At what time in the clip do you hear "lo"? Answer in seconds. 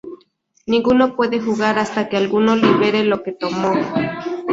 3.03-3.21